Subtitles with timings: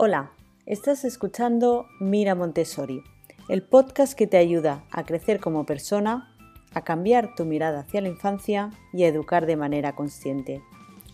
[0.00, 0.30] Hola,
[0.64, 3.02] estás escuchando Mira Montessori,
[3.48, 6.36] el podcast que te ayuda a crecer como persona,
[6.72, 10.62] a cambiar tu mirada hacia la infancia y a educar de manera consciente.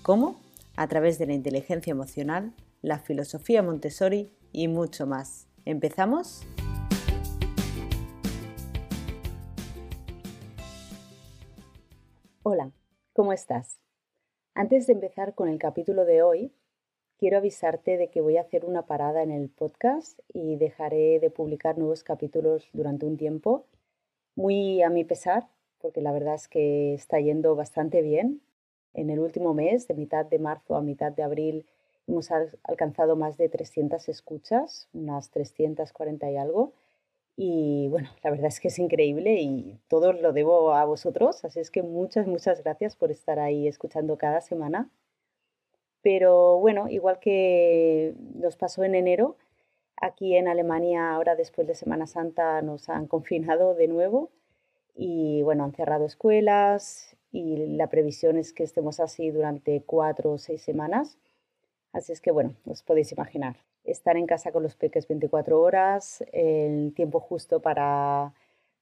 [0.03, 0.39] ¿Cómo?
[0.77, 5.49] A través de la inteligencia emocional, la filosofía Montessori y mucho más.
[5.65, 6.43] ¿Empezamos?
[12.43, 12.71] Hola,
[13.15, 13.81] ¿cómo estás?
[14.53, 16.53] Antes de empezar con el capítulo de hoy,
[17.19, 21.31] quiero avisarte de que voy a hacer una parada en el podcast y dejaré de
[21.31, 23.67] publicar nuevos capítulos durante un tiempo,
[24.35, 28.41] muy a mi pesar, porque la verdad es que está yendo bastante bien.
[28.95, 31.67] En el último mes, de mitad de marzo a mitad de abril,
[32.07, 32.31] hemos
[32.63, 36.73] alcanzado más de 300 escuchas, unas 340 y algo.
[37.37, 41.61] Y bueno, la verdad es que es increíble y todo lo debo a vosotros, así
[41.61, 44.91] es que muchas, muchas gracias por estar ahí escuchando cada semana.
[46.05, 49.39] Pero bueno, igual que nos pasó en enero,
[49.97, 54.31] aquí en Alemania ahora después de Semana Santa nos han confinado de nuevo
[54.95, 60.39] y bueno, han cerrado escuelas y la previsión es que estemos así durante cuatro o
[60.39, 61.17] seis semanas.
[61.95, 66.23] Así es que bueno, os podéis imaginar, estar en casa con los peques 24 horas,
[66.33, 68.35] el tiempo justo para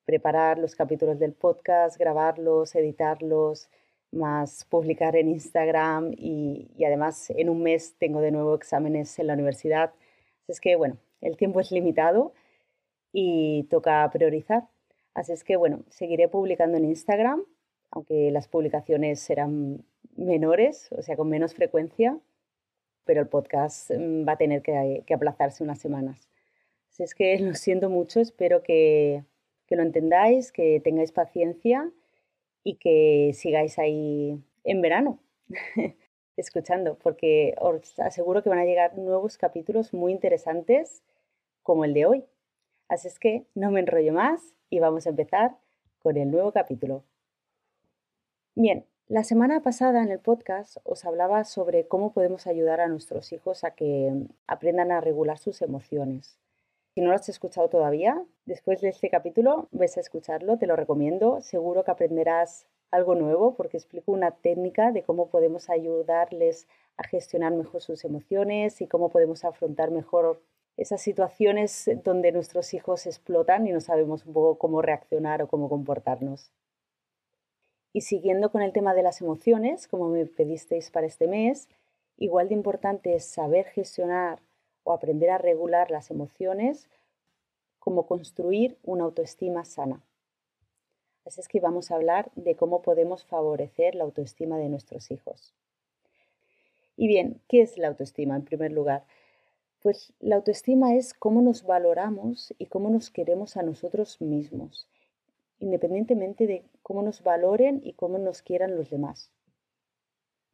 [0.04, 3.68] preparar los capítulos del podcast, grabarlos, editarlos,
[4.12, 9.34] más publicar en Instagram y, además en un mes tengo de nuevo exámenes en la
[9.34, 9.92] universidad.
[10.42, 12.32] Así es que bueno, el tiempo es limitado
[13.12, 14.68] y toca priorizar.
[15.14, 17.42] Así es que bueno, seguiré publicando en Instagram,
[17.90, 19.84] aunque las publicaciones serán
[20.16, 22.18] menores, o sea, con menos frecuencia,
[23.04, 26.28] pero el podcast mm, va a tener que, aplazarse unas semanas.
[26.90, 29.24] Así es que lo siento mucho, espero que,
[29.66, 31.90] que lo entendáis, que tengáis paciencia
[32.64, 35.18] y que sigáis ahí en verano
[36.36, 41.02] escuchando, porque os aseguro que van a llegar nuevos capítulos muy interesantes
[41.62, 42.24] como el de hoy.
[42.88, 45.56] Así es que no me enrollo más y vamos a empezar
[46.00, 47.04] con el nuevo capítulo.
[48.54, 53.32] Bien, la semana pasada en el podcast os hablaba sobre cómo podemos ayudar a nuestros
[53.32, 54.12] hijos a que
[54.46, 56.41] aprendan a regular sus emociones.
[56.94, 60.76] Si no lo has escuchado todavía, después de este capítulo ves a escucharlo, te lo
[60.76, 61.40] recomiendo.
[61.40, 67.54] Seguro que aprenderás algo nuevo porque explico una técnica de cómo podemos ayudarles a gestionar
[67.54, 70.42] mejor sus emociones y cómo podemos afrontar mejor
[70.76, 75.70] esas situaciones donde nuestros hijos explotan y no sabemos un poco cómo reaccionar o cómo
[75.70, 76.52] comportarnos.
[77.94, 81.68] Y siguiendo con el tema de las emociones, como me pedisteis para este mes,
[82.18, 84.40] igual de importante es saber gestionar
[84.84, 86.88] o aprender a regular las emociones
[87.78, 90.04] como construir una autoestima sana.
[91.24, 95.54] Así es que vamos a hablar de cómo podemos favorecer la autoestima de nuestros hijos.
[96.96, 99.04] Y bien, ¿qué es la autoestima en primer lugar?
[99.80, 104.88] Pues la autoestima es cómo nos valoramos y cómo nos queremos a nosotros mismos,
[105.58, 109.32] independientemente de cómo nos valoren y cómo nos quieran los demás.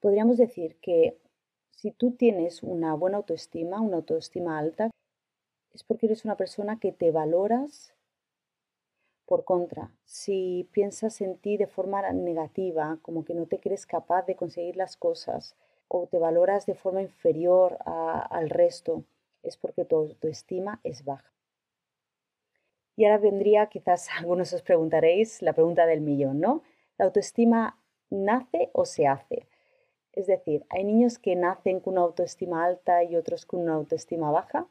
[0.00, 1.18] Podríamos decir que
[1.78, 4.90] si tú tienes una buena autoestima, una autoestima alta,
[5.72, 7.94] es porque eres una persona que te valoras.
[9.26, 14.26] Por contra, si piensas en ti de forma negativa, como que no te crees capaz
[14.26, 15.54] de conseguir las cosas
[15.86, 19.04] o te valoras de forma inferior al resto,
[19.44, 21.32] es porque tu autoestima es baja.
[22.96, 26.64] Y ahora vendría, quizás algunos os preguntaréis, la pregunta del millón, ¿no?
[26.96, 27.80] ¿La autoestima
[28.10, 29.46] nace o se hace?
[30.18, 34.32] Es decir, ¿hay niños que nacen con una autoestima alta y otros con una autoestima
[34.32, 34.66] baja?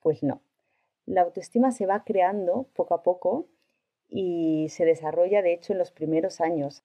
[0.00, 0.40] Pues no.
[1.04, 3.44] La autoestima se va creando poco a poco
[4.08, 6.84] y se desarrolla, de hecho, en los primeros años,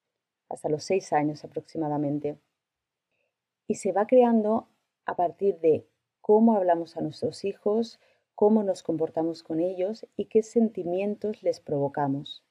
[0.50, 2.38] hasta los seis años aproximadamente.
[3.70, 4.68] Y se va creando
[5.06, 5.88] a partir de
[6.20, 8.02] cómo hablamos a nuestros hijos,
[8.36, 12.44] cómo nos comportamos con ellos y qué sentimientos les provocamos.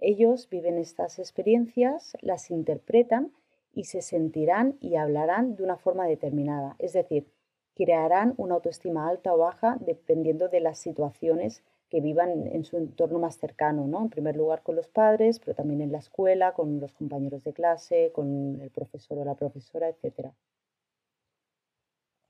[0.00, 3.32] Ellos viven estas experiencias, las interpretan
[3.72, 6.76] y se sentirán y hablarán de una forma determinada.
[6.78, 7.26] Es decir,
[7.74, 13.18] crearán una autoestima alta o baja dependiendo de las situaciones que vivan en su entorno
[13.18, 14.02] más cercano, ¿no?
[14.02, 17.52] En primer lugar con los padres, pero también en la escuela, con los compañeros de
[17.52, 20.32] clase, con el profesor o la profesora, etc.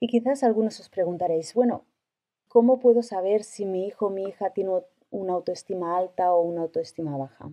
[0.00, 1.84] Y quizás algunos os preguntaréis, bueno,
[2.48, 4.70] ¿cómo puedo saber si mi hijo o mi hija tiene
[5.10, 7.52] una autoestima alta o una autoestima baja?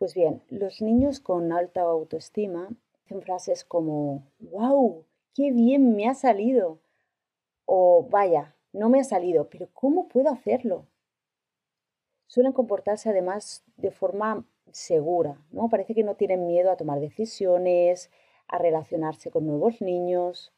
[0.00, 2.70] Pues bien, los niños con alta autoestima
[3.04, 5.04] hacen frases como, wow,
[5.34, 6.78] qué bien me ha salido.
[7.66, 10.86] O vaya, no me ha salido, pero ¿cómo puedo hacerlo?
[12.28, 15.68] Suelen comportarse además de forma segura, ¿no?
[15.68, 18.10] Parece que no tienen miedo a tomar decisiones,
[18.48, 20.50] a relacionarse con nuevos niños.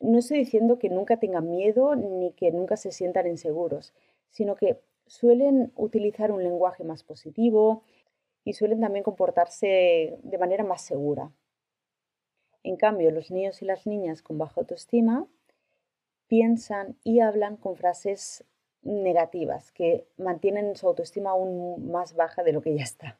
[0.00, 3.92] no estoy diciendo que nunca tengan miedo ni que nunca se sientan inseguros,
[4.30, 7.82] sino que suelen utilizar un lenguaje más positivo
[8.44, 11.30] y suelen también comportarse de manera más segura.
[12.62, 15.26] En cambio, los niños y las niñas con baja autoestima
[16.28, 18.44] piensan y hablan con frases
[18.82, 23.18] negativas que mantienen su autoestima aún más baja de lo que ya está.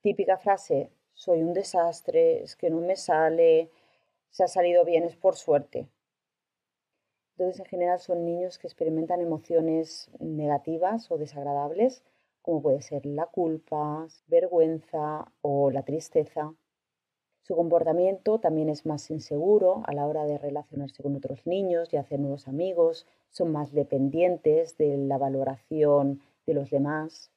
[0.00, 3.70] Típica frase, soy un desastre, es que no me sale,
[4.30, 5.88] se ha salido bien, es por suerte.
[7.32, 12.04] Entonces, en general son niños que experimentan emociones negativas o desagradables,
[12.42, 16.54] como puede ser la culpa, vergüenza o la tristeza.
[17.42, 21.96] Su comportamiento también es más inseguro a la hora de relacionarse con otros niños y
[21.96, 27.30] hacer nuevos amigos, son más dependientes de la valoración de los demás.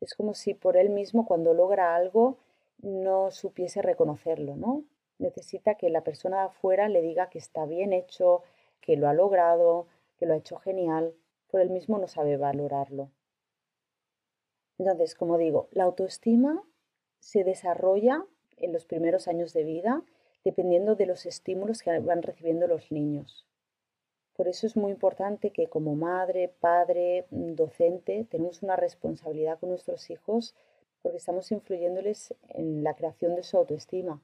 [0.00, 2.36] Es como si por él mismo cuando logra algo
[2.82, 4.84] no supiese reconocerlo, ¿no?
[5.18, 8.42] Necesita que la persona de afuera le diga que está bien hecho,
[8.80, 9.86] que lo ha logrado,
[10.18, 11.14] que lo ha hecho genial,
[11.48, 13.10] por él mismo no sabe valorarlo.
[14.78, 16.62] Entonces, como digo, la autoestima
[17.20, 18.24] se desarrolla
[18.56, 20.02] en los primeros años de vida
[20.44, 23.46] dependiendo de los estímulos que van recibiendo los niños.
[24.36, 30.10] Por eso es muy importante que como madre, padre, docente, tenemos una responsabilidad con nuestros
[30.10, 30.54] hijos
[31.02, 34.20] porque estamos influyéndoles en la creación de su autoestima.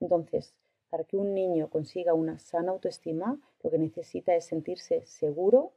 [0.00, 0.54] Entonces,
[0.90, 5.72] para que un niño consiga una sana autoestima, lo que necesita es sentirse seguro,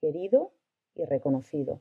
[0.00, 0.52] querido
[0.94, 1.80] y reconocido.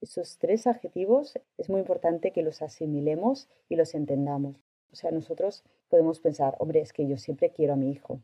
[0.00, 4.56] Esos tres adjetivos es muy importante que los asimilemos y los entendamos.
[4.92, 8.20] O sea, nosotros podemos pensar, hombre, es que yo siempre quiero a mi hijo.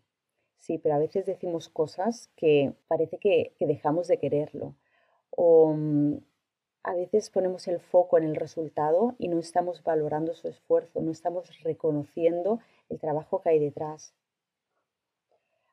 [0.57, 4.75] Sí, pero a veces decimos cosas que parece que, dejamos de quererlo.
[5.31, 6.19] O mm,
[6.85, 11.11] a veces ponemos el foco en el resultado y no estamos valorando su esfuerzo, no
[11.11, 14.15] estamos reconociendo el trabajo que hay detrás.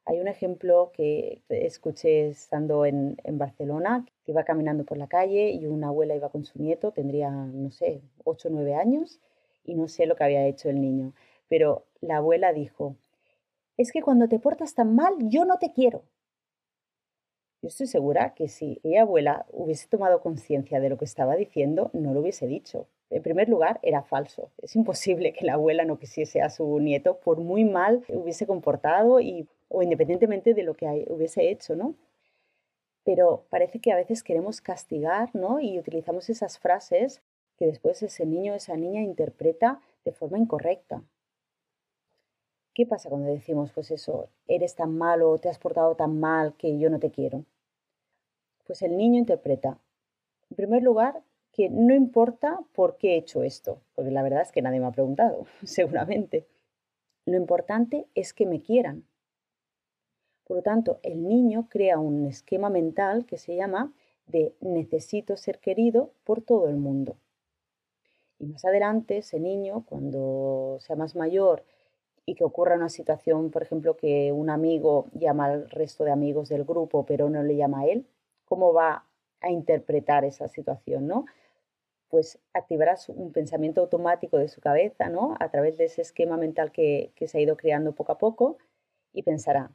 [0.05, 5.51] Hay un ejemplo que escuché estando en, en, Barcelona, que iba caminando por la calle
[5.51, 9.19] y una abuela iba con su nieto, tendría, no sé, 8 o 9 años,
[9.63, 11.13] y no sé lo que había hecho el niño,
[11.47, 12.95] pero la abuela dijo,
[13.77, 16.03] es que cuando te portas tan mal, yo no te quiero.
[17.61, 21.91] Yo estoy segura que si mi abuela hubiese tomado conciencia de lo que estaba diciendo,
[21.93, 22.87] no lo hubiese dicho.
[23.11, 24.49] En primer lugar, era falso.
[24.57, 29.19] Es imposible que la abuela no quisiese a su nieto por muy mal hubiese comportado
[29.19, 31.95] y, o independientemente de lo que hubiese hecho, ¿no?
[33.03, 35.59] Pero parece que a veces queremos castigar, ¿no?
[35.59, 37.21] Y utilizamos esas frases
[37.57, 41.03] que después ese niño o esa niña interpreta de forma incorrecta.
[42.73, 46.79] ¿Qué pasa cuando decimos, pues eso, eres tan malo, te has portado tan mal que
[46.79, 47.45] yo no te quiero?
[48.65, 49.79] Pues el niño interpreta,
[50.49, 51.21] en primer lugar,
[51.51, 54.85] que no importa por qué he hecho esto, porque la verdad es que nadie me
[54.85, 56.47] ha preguntado, seguramente.
[57.25, 59.05] Lo importante es que me quieran.
[60.51, 63.93] Por lo tanto, el niño crea un esquema mental que se llama
[64.27, 67.15] de necesito ser querido por todo el mundo.
[68.37, 71.63] Y más adelante, ese niño, cuando sea más mayor
[72.25, 76.49] y que ocurra una situación, por ejemplo, que un amigo llama al resto de amigos
[76.49, 78.05] del grupo, pero no le llama a él,
[78.43, 79.05] ¿cómo va
[79.39, 81.27] a interpretar esa situación, no?
[82.09, 85.33] Pues activará un pensamiento automático de su cabeza, ¿no?
[85.39, 88.57] A través de ese esquema mental que, que se ha ido creando poco a poco
[89.13, 89.71] y pensará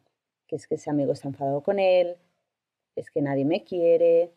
[0.47, 2.17] que es que ese amigo está enfadado con él,
[2.95, 4.33] es que nadie me quiere,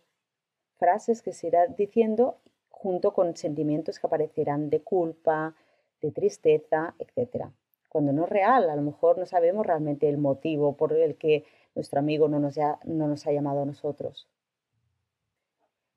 [0.78, 2.38] frases que se irá diciendo
[2.70, 5.56] junto con sentimientos que aparecerán de culpa,
[6.02, 7.48] de tristeza, etc.
[7.90, 11.46] Cuando no es real, a lo mejor no sabemos realmente el motivo por el que
[11.76, 14.28] nuestro amigo no nos, ha, no nos ha llamado a nosotros.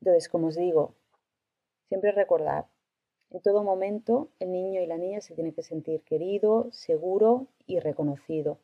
[0.00, 0.94] Entonces, como os digo,
[1.88, 2.66] siempre recordar,
[3.30, 7.78] en todo momento el niño y la niña se tienen que sentir querido, seguro y
[7.78, 8.58] reconocido,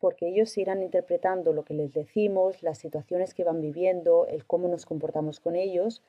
[0.00, 4.68] porque ellos irán interpretando lo que les decimos, las situaciones que van viviendo, el cómo
[4.68, 6.02] nos comportamos con ellos,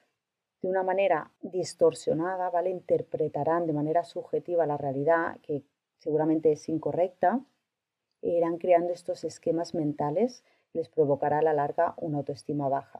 [0.62, 2.70] de una manera distorsionada, ¿vale?
[2.70, 5.64] Interpretarán de manera subjetiva la realidad, que
[5.98, 7.42] seguramente es incorrecta,
[8.22, 10.44] e irán creando estos esquemas mentales
[10.74, 13.00] les provocará a la larga una autoestima baja.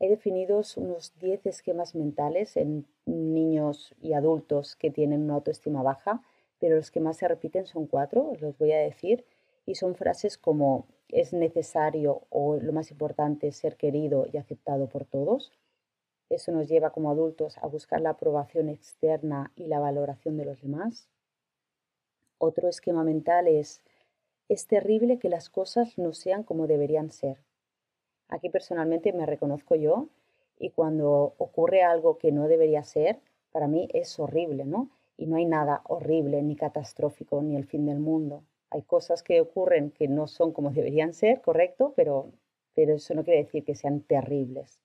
[0.00, 6.22] Hay definidos unos 10 esquemas mentales en niños y adultos que tienen una autoestima baja,
[6.58, 9.24] pero los que más se repiten son cuatro, os los voy a decir,
[9.66, 14.88] y son frases como es necesario o lo más importante es ser querido y aceptado
[14.88, 15.52] por todos,
[16.30, 20.60] eso nos lleva como adultos a buscar la aprobación externa y la valoración de los
[20.60, 21.08] demás.
[22.38, 23.80] Otro esquema mental es,
[24.48, 27.38] es terrible que las cosas no sean como deberían ser.
[28.28, 30.08] Aquí personalmente me reconozco yo
[30.58, 34.90] y cuando ocurre algo que no debería ser, para mí es horrible, ¿no?
[35.18, 38.44] Y no hay nada horrible ni catastrófico ni el fin del mundo.
[38.70, 42.32] Hay cosas que ocurren que no son como deberían ser, correcto, pero,
[42.74, 44.80] pero eso no quiere decir que sean terribles.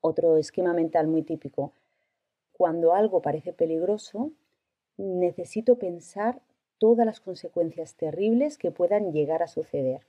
[0.00, 1.72] Otro esquema mental muy típico.
[2.52, 4.32] Cuando algo parece peligroso,
[4.96, 6.40] necesito pensar
[6.78, 10.06] todas las consecuencias terribles que puedan llegar a suceder.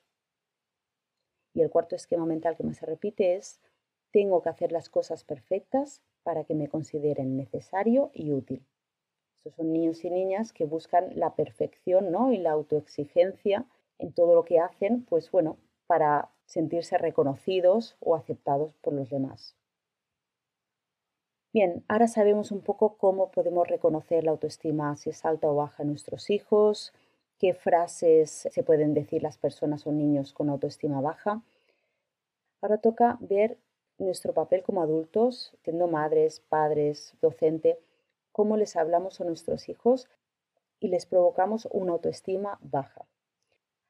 [1.53, 3.59] Y el cuarto esquema mental que más se repite es,
[4.11, 8.65] tengo que hacer las cosas perfectas para que me consideren necesario y útil.
[9.43, 12.31] Estos son niños y niñas que buscan la perfección ¿no?
[12.31, 13.65] y la autoexigencia
[13.99, 19.57] en todo lo que hacen, pues bueno, para sentirse reconocidos o aceptados por los demás.
[21.51, 25.83] Bien, ahora sabemos un poco cómo podemos reconocer la autoestima, si es alta o baja
[25.83, 26.93] en nuestros hijos,
[27.37, 31.41] qué frases se pueden decir las personas o niños con autoestima baja.
[32.61, 33.57] Ahora toca ver
[33.97, 37.77] nuestro papel como adultos, siendo madres, padres, docente,
[38.33, 40.09] cómo les hablamos a nuestros hijos
[40.81, 43.05] y les provocamos una autoestima baja.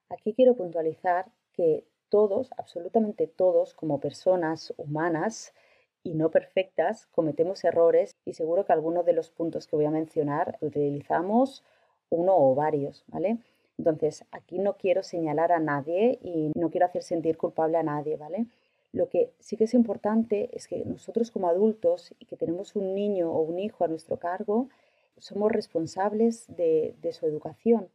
[0.10, 5.56] Aquí quiero puntualizar que todos, absolutamente todos, como personas humanas,
[6.04, 9.92] y no perfectas, cometemos errores y seguro que algunos de los puntos que voy a
[9.92, 11.64] mencionar utilizamos
[12.10, 13.38] uno o varios, ¿vale?
[13.78, 18.18] Entonces, aquí no quiero señalar a nadie y no quiero hacer sentir culpable a nadie,
[18.18, 18.46] ¿vale?
[18.94, 22.94] Lo que sí que es importante es que nosotros como adultos y que tenemos un
[22.94, 24.70] niño o un hijo a nuestro cargo,
[25.18, 27.90] somos responsables de, su educación.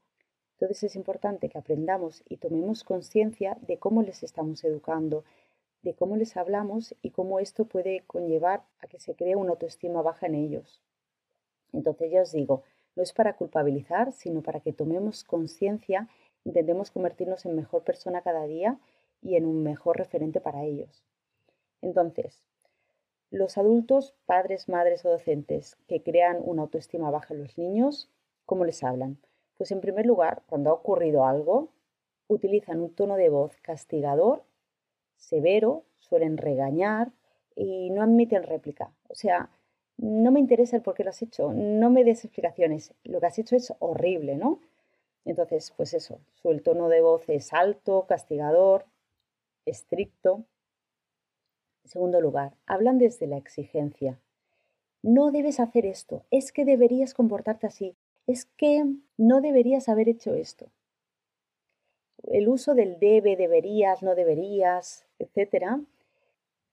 [0.55, 5.23] Entonces es importante que aprendamos y tomemos conciencia de cómo les estamos educando,
[5.83, 10.03] de cómo les hablamos y cómo esto puede conllevar a que se cree una autoestima
[10.03, 10.83] baja en ellos.
[11.73, 12.65] Entonces ya os digo,
[12.97, 16.09] no es para culpabilizar, sino para que tomemos conciencia,
[16.43, 18.81] intentemos convertirnos en mejor persona cada día
[19.23, 21.05] y en un mejor referente para ellos.
[21.83, 22.43] Entonces,
[23.31, 28.11] los adultos, padres, madres o docentes que crean una autoestima baja en los niños,
[28.47, 29.19] ¿cómo les hablan?
[29.57, 31.69] Pues en primer lugar, cuando ha ocurrido algo,
[32.29, 34.45] utilizan un tono de voz castigador
[35.19, 37.13] severo, suelen regañar
[37.55, 38.93] y no admiten réplica.
[39.09, 39.51] O sea,
[39.99, 43.27] no me interesa el por qué lo has hecho, no me des explicaciones, lo que
[43.27, 44.61] has hecho es horrible, ¿no?
[45.25, 48.87] Entonces, pues eso, su tono de voz es alto, castigador,
[49.69, 50.45] estricto.
[51.85, 54.19] En segundo lugar, hablan desde la exigencia.
[55.03, 57.97] No debes hacer esto, es que deberías comportarte así,
[58.27, 58.85] es que
[59.17, 60.71] no deberías haber hecho esto
[62.25, 65.81] el uso del debe, deberías, no deberías, etcétera,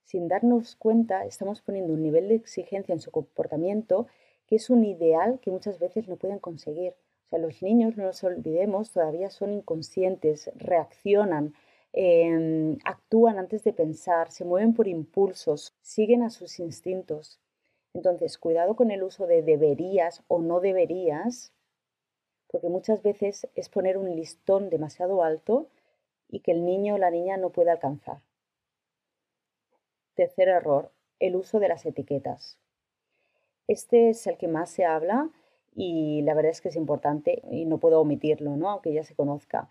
[0.04, 4.08] sin darnos cuenta, estamos poniendo un nivel de exigencia en su comportamiento
[4.48, 6.94] que es un ideal que muchas veces no pueden conseguir.
[7.26, 11.56] O sea, los niños, no nos olvidemos, todavía son inconscientes, reaccionan,
[11.98, 17.40] em, actúan antes de pensar, se mueven por impulsos, siguen a sus instintos.
[17.94, 21.54] Entonces, cuidado con el uso de deberías o no deberías,
[22.48, 25.68] porque muchas veces es poner un listón demasiado alto
[26.30, 28.20] y que el niño o la niña no puede alcanzar.
[30.16, 32.58] Tercer error, el uso de las etiquetas.
[33.68, 35.30] Este es el que más se habla
[35.74, 38.70] y la verdad es que es importante y no puedo omitirlo, ¿no?
[38.70, 39.70] aunque ya se conozca.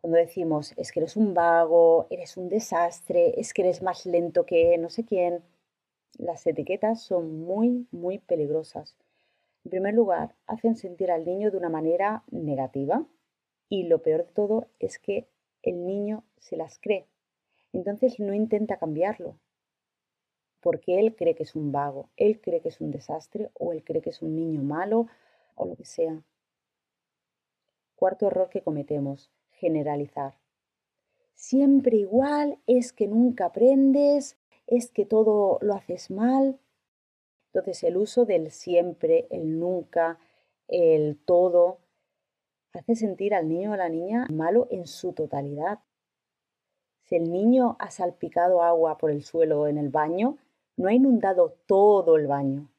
[0.00, 4.46] Cuando decimos es que eres un vago, eres un desastre, es que eres más lento
[4.46, 5.42] que no sé quién,
[6.18, 8.96] las etiquetas son muy, muy peligrosas
[9.64, 13.06] en primer lugar, hacen sentir al niño de una manera negativa
[13.68, 15.28] y lo peor de todo es que
[15.62, 17.06] el niño se las cree.
[17.72, 19.36] Entonces no intenta cambiarlo
[20.60, 23.84] porque él cree que es un vago, él cree que es un desastre o él
[23.84, 25.06] cree que es un niño malo
[25.54, 26.22] o lo que sea.
[27.96, 29.30] Cuarto error que cometemos,
[29.60, 30.38] generalizar.
[31.34, 34.36] Siempre igual, es que nunca aprendes,
[34.66, 36.58] es que todo lo haces mal.
[37.52, 40.18] Entonces el uso del siempre, el nunca,
[40.68, 41.78] el todo,
[42.72, 45.80] hace sentir al niño o a la niña malo en su totalidad.
[47.04, 50.38] Si el niño ha salpicado agua por el suelo en el baño,
[50.76, 52.70] no ha inundado todo el baño.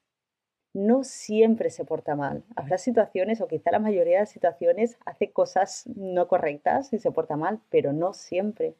[0.74, 2.44] No siempre se porta mal.
[2.56, 7.36] Habrá situaciones, o quizá la mayoría de situaciones, hace cosas no correctas y se porta
[7.36, 8.74] mal, pero no siempre.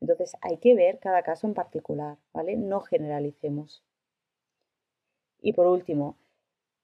[0.00, 2.56] Entonces hay que ver cada caso en particular, ¿vale?
[2.56, 3.84] No generalicemos.
[5.42, 6.16] Y por último,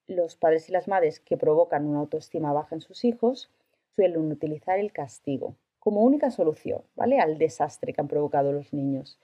[0.06, 3.50] los padres y las madres que provocan una autoestima baja en sus hijos
[3.94, 7.20] suelen utilizar el castigo como única solución, ¿vale?
[7.20, 9.20] Al desastre que han provocado los niños.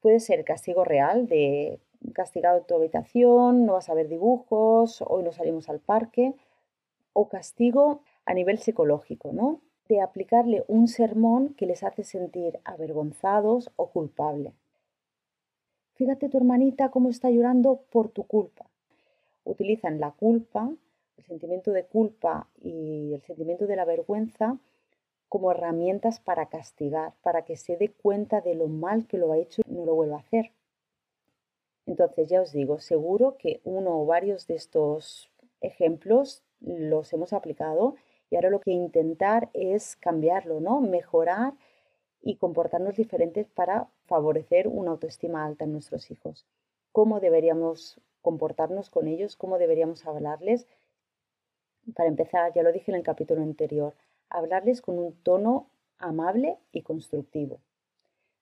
[0.00, 1.80] Puede ser castigo real de
[2.12, 6.34] castigado tu habitación, no vas a ver dibujos, hoy no salimos al parque,
[7.12, 9.60] o castigo a nivel psicológico, ¿no?
[9.88, 14.54] De aplicarle un sermón que les hace sentir avergonzados o culpables.
[15.94, 18.66] Fíjate tu hermanita cómo está llorando por tu culpa
[19.44, 20.70] utilizan la culpa,
[21.16, 24.58] el sentimiento de culpa y el sentimiento de la vergüenza
[25.28, 29.38] como herramientas para castigar, para que se dé cuenta de lo mal que lo ha
[29.38, 30.52] hecho y no lo vuelva a hacer.
[31.86, 37.96] Entonces, ya os digo, seguro que uno o varios de estos ejemplos los hemos aplicado
[38.30, 40.80] y ahora lo que intentar es cambiarlo, ¿no?
[40.80, 41.54] Mejorar
[42.22, 46.46] y comportarnos diferentes para favorecer una autoestima alta en nuestros hijos.
[46.90, 49.36] ¿Cómo deberíamos comportarnos con ellos?
[49.36, 50.66] ¿Cómo deberíamos hablarles?
[51.94, 53.94] Para empezar, ya lo dije en el capítulo anterior,
[54.30, 57.60] hablarles con un tono amable y constructivo.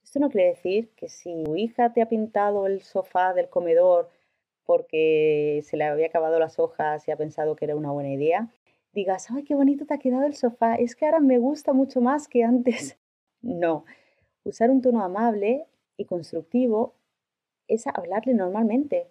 [0.02, 4.10] Esto no quiere decir que si tu hija te ha pintado el sofá del comedor
[4.64, 8.48] porque se le había acabado las hojas y ha pensado que era una buena idea,
[8.92, 12.00] digas, ay, qué bonito te ha quedado el sofá, es que ahora me gusta mucho
[12.00, 12.98] más que antes.
[13.44, 13.84] No,
[14.44, 15.66] usar un tono amable
[15.96, 16.94] y constructivo
[17.66, 19.10] es hablarle normalmente,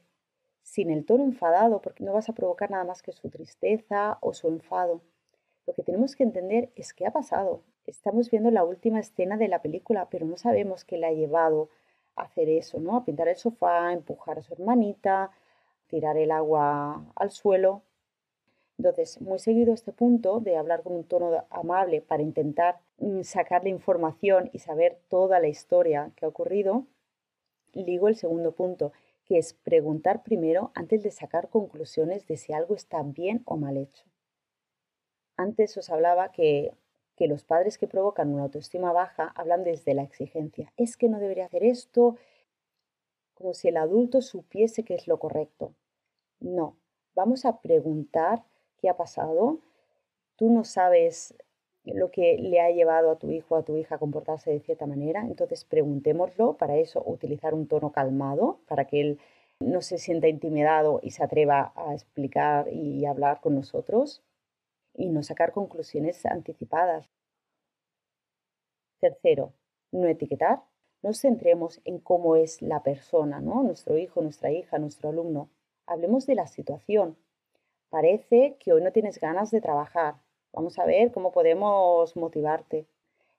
[0.62, 4.34] sin el tono enfadado, porque no vas a provocar nada más que su tristeza o
[4.34, 5.02] su enfado.
[5.68, 7.62] Lo que tenemos que entender es qué ha pasado.
[7.86, 11.70] Estamos viendo la última escena de la película, pero no sabemos qué le ha llevado
[12.16, 12.96] a hacer eso, ¿no?
[12.96, 15.32] A pintar el sofá, a empujar a su hermanita,
[15.88, 17.82] tirar el agua al suelo.
[18.78, 23.70] Entonces, muy seguido este punto de hablar con un tono amable para intentar mm, sacarle
[23.70, 26.86] información y saber toda la historia que ha ocurrido,
[27.74, 28.92] ligo el segundo punto,
[29.26, 33.78] que es preguntar primero antes de sacar conclusiones de si algo está bien o mal
[33.78, 34.06] hecho.
[35.38, 36.74] Antes os hablaba que,
[37.22, 40.74] que los padres que provocan una autoestima baja hablan desde la exigencia.
[40.76, 42.16] Es que no debería hacer esto,
[43.36, 45.76] como si el adulto supiese que es lo correcto.
[46.40, 46.78] No,
[47.14, 48.42] vamos a preguntar
[48.80, 49.60] qué ha pasado.
[50.36, 51.36] Tú no sabes
[51.84, 54.60] lo que le ha llevado a tu hijo o a tu hija a comportarse de
[54.60, 59.20] cierta manera, entonces preguntémoslo, para eso utilizar un tono calmado, para que él
[59.60, 64.24] no se sienta intimidado y se atreva a explicar y hablar con nosotros
[64.94, 67.10] y no sacar conclusiones anticipadas.
[69.00, 69.54] Tercero,
[69.92, 70.62] no etiquetar.
[71.02, 73.64] Nos centremos en cómo es la persona, ¿no?
[73.64, 75.50] Nuestro hijo, nuestra hija, nuestro alumno.
[75.88, 77.18] Hablemos de la situación.
[77.90, 80.16] Parece que hoy no tienes ganas de trabajar.
[80.54, 82.86] Vamos a ver cómo podemos motivarte.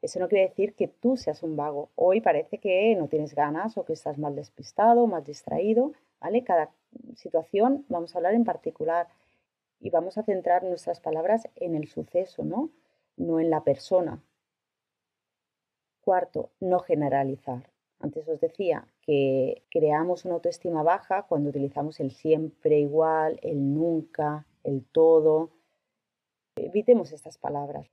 [0.03, 1.91] Eso no quiere decir que tú seas un vago.
[1.95, 6.43] Hoy parece que no tienes ganas o que estás mal despistado, mal distraído, ¿vale?
[6.43, 6.71] Cada
[7.15, 9.07] situación vamos a hablar en particular
[9.83, 12.71] y vamos a centrar nuestras palabras en el suceso, ¿no?
[13.17, 14.23] No en la persona.
[16.01, 17.69] Cuarto, no generalizar.
[17.99, 24.47] Antes os decía que creamos una autoestima baja cuando utilizamos el siempre igual, el nunca,
[24.63, 25.51] el todo.
[26.57, 27.91] Evitemos estas palabras.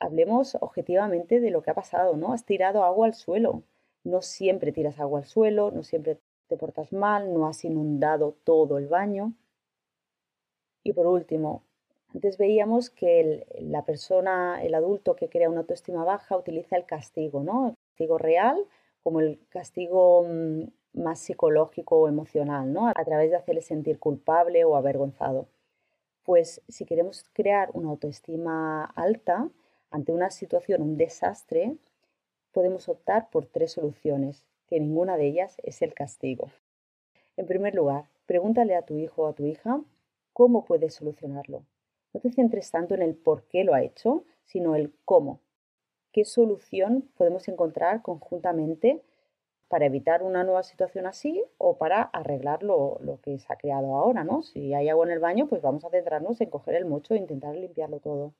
[0.00, 2.32] Hablemos objetivamente de lo que ha pasado, ¿no?
[2.32, 3.62] Has tirado agua al suelo.
[4.02, 8.78] No siempre tiras agua al suelo, no siempre te portas mal, no has inundado todo
[8.78, 9.34] el baño.
[10.82, 11.62] Y por último,
[12.14, 17.42] antes veíamos que la persona, el adulto que crea una autoestima baja utiliza el castigo,
[17.42, 17.68] ¿no?
[17.68, 18.66] El castigo real
[19.02, 20.64] como el castigo mm,
[20.94, 22.88] más psicológico o emocional, ¿no?
[22.88, 25.48] A través de hacerle sentir culpable o avergonzado.
[26.24, 29.48] Pues si queremos crear una autoestima alta
[29.90, 31.76] ante una situación, un desastre,
[32.52, 36.50] podemos optar por tres soluciones, que ninguna de ellas es el castigo.
[37.36, 39.80] En primer lugar, pregúntale a tu hijo o a tu hija
[40.38, 41.64] cómo puedes solucionarlo.
[42.14, 45.40] No te centres tanto en el por qué lo ha hecho, sino el cómo.
[46.12, 49.02] ¿Qué solución podemos encontrar conjuntamente
[49.66, 54.22] para evitar una nueva situación así o para arreglar lo, que se ha creado ahora,
[54.22, 54.44] ¿no?
[54.44, 57.18] Si hay agua en el baño, pues vamos a centrarnos en coger el mocho e
[57.18, 58.32] intentar limpiarlo todo.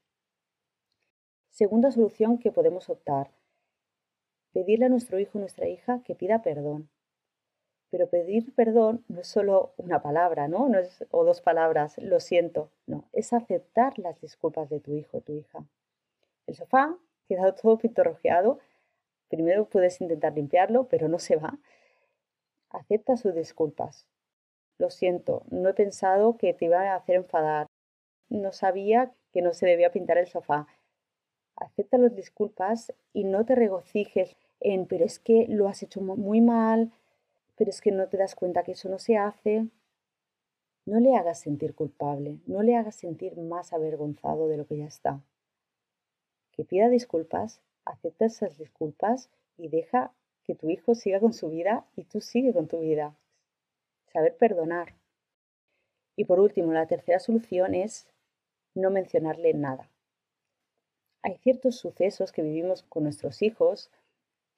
[1.51, 3.33] Segunda solución que podemos optar,
[4.53, 6.91] pedirle a nuestro hijo o nuestra hija que pida perdón.
[7.91, 10.69] Pero pedir perdón no es solo una palabra, ¿no?
[10.69, 12.71] no es, o dos palabras, lo siento.
[12.87, 15.65] No, es aceptar las disculpas de tu hijo o tu hija.
[16.47, 16.97] El sofá
[17.29, 18.59] quedado todo pintorrojeado.
[19.29, 21.59] Primero puedes intentar limpiarlo, pero no se va.
[22.71, 24.07] Acepta sus disculpas.
[24.79, 27.67] Lo siento, no he pensado que te iba a hacer enfadar.
[28.29, 30.67] No sabía que no se debía pintar el sofá.
[31.57, 36.41] Acepta las disculpas y no te regocijes en, pero es que lo has hecho muy
[36.41, 36.93] mal,
[37.59, 39.67] pero es que no te das cuenta que eso no se hace.
[40.87, 44.87] No le hagas sentir culpable, no le hagas sentir más avergonzado de lo que ya
[44.87, 45.21] está.
[46.53, 50.13] Que pida disculpas, acepta esas disculpas y deja
[50.45, 53.15] que tu hijo siga con su vida y tú sigue con tu vida.
[54.13, 54.95] Saber perdonar.
[56.17, 58.07] Y por último, la tercera solución es
[58.75, 59.91] no mencionarle nada.
[61.23, 63.91] Hay ciertos sucesos que vivimos con nuestros hijos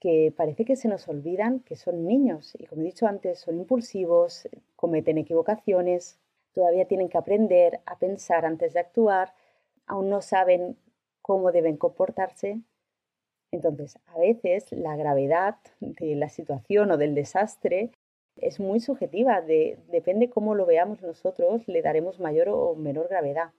[0.01, 3.59] que parece que se nos olvidan que son niños y como he dicho antes son
[3.59, 6.19] impulsivos, cometen equivocaciones,
[6.53, 9.35] todavía tienen que aprender a pensar antes de actuar,
[9.87, 10.77] aún no saben
[11.21, 12.61] cómo deben comportarse.
[13.53, 17.91] Entonces, a veces la gravedad de la situación o del desastre
[18.37, 23.51] es muy subjetiva, depende cómo lo veamos nosotros, le daremos mayor o menor gravedad.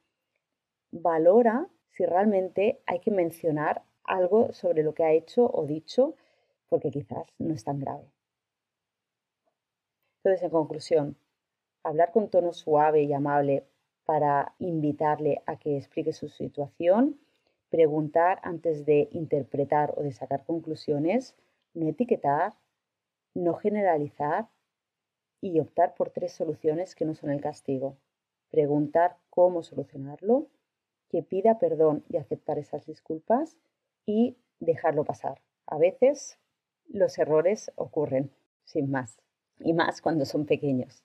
[0.91, 6.15] Valora si realmente hay que mencionar algo sobre lo que ha hecho o dicho,
[6.71, 8.09] porque quizás no es tan grave.
[10.23, 11.17] Entonces, en conclusión,
[11.83, 13.65] hablar con tono suave y amable
[14.05, 17.19] para invitarle a que explique su situación,
[17.69, 21.35] preguntar antes de interpretar o de sacar conclusiones,
[21.73, 22.53] no etiquetar,
[23.33, 24.47] no generalizar
[25.41, 27.97] y optar por tres soluciones que no son el castigo.
[28.49, 30.47] Preguntar cómo solucionarlo,
[31.09, 33.57] que pida perdón y aceptar esas disculpas
[34.05, 35.41] y dejarlo pasar.
[35.65, 36.37] A veces
[36.93, 38.31] los errores ocurren,
[38.63, 39.17] sin más,
[39.59, 41.03] y más cuando son pequeños.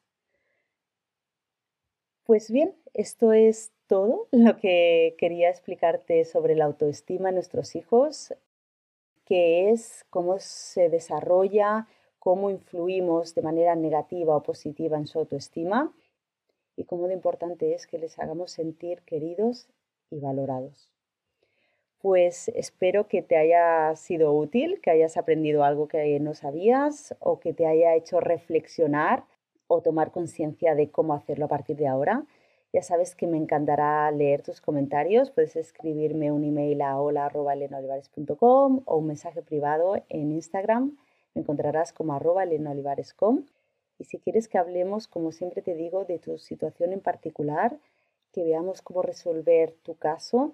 [2.25, 8.35] Pues bien, esto es todo lo que quería explicarte sobre la autoestima en nuestros hijos,
[9.25, 11.87] qué es, cómo se desarrolla,
[12.18, 15.94] cómo influimos de manera negativa o positiva en su autoestima
[16.77, 19.68] y cómo de importante es que les hagamos sentir queridos
[20.11, 20.95] y valorados.
[22.06, 27.40] Pues espero que te haya sido útil, que hayas aprendido algo que no sabías o
[27.40, 29.24] que te haya hecho reflexionar
[29.66, 32.22] o tomar conciencia de cómo hacerlo a partir de ahora.
[32.72, 35.32] Ya sabes que me encantará leer tus comentarios.
[35.32, 40.96] Puedes escribirme un email a hola.elenoolivares.com o un mensaje privado en Instagram.
[41.34, 43.46] Me encontrarás como arroba elenoolivares.com.
[43.98, 47.80] Y si quieres que hablemos, como siempre te digo, de tu situación en particular,
[48.30, 50.52] que veamos cómo resolver tu caso,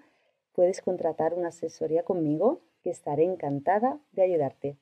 [0.53, 4.77] puedes contratar una asesoría conmigo, que estaré encantada de ayudarte.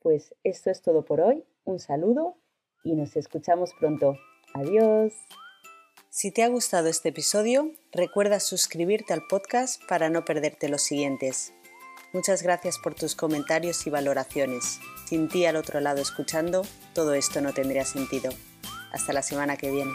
[0.00, 1.44] Pues esto es todo por hoy.
[1.64, 2.36] Un saludo
[2.82, 4.16] y nos escuchamos pronto.
[4.54, 5.12] Adiós.
[6.10, 11.52] Si te ha gustado este episodio, recuerda suscribirte al podcast para no perderte los siguientes.
[12.12, 14.80] Muchas gracias por tus comentarios y valoraciones.
[15.06, 16.62] Sin ti al otro lado escuchando,
[16.94, 18.30] todo esto no tendría sentido.
[18.92, 19.92] Hasta la semana que viene.